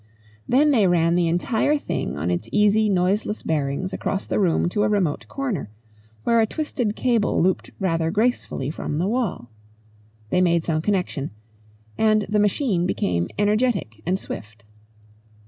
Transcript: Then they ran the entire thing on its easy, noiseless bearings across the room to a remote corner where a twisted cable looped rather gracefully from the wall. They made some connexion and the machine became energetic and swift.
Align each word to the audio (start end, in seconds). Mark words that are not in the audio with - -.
Then 0.47 0.71
they 0.71 0.87
ran 0.87 1.13
the 1.13 1.27
entire 1.27 1.77
thing 1.77 2.17
on 2.17 2.31
its 2.31 2.49
easy, 2.51 2.89
noiseless 2.89 3.43
bearings 3.43 3.93
across 3.93 4.25
the 4.25 4.39
room 4.39 4.67
to 4.69 4.81
a 4.81 4.89
remote 4.89 5.27
corner 5.27 5.69
where 6.23 6.41
a 6.41 6.47
twisted 6.47 6.95
cable 6.95 7.39
looped 7.39 7.69
rather 7.79 8.09
gracefully 8.09 8.71
from 8.71 8.97
the 8.97 9.05
wall. 9.07 9.51
They 10.31 10.41
made 10.41 10.63
some 10.63 10.81
connexion 10.81 11.29
and 11.99 12.25
the 12.27 12.39
machine 12.39 12.87
became 12.87 13.27
energetic 13.37 14.01
and 14.03 14.17
swift. 14.17 14.65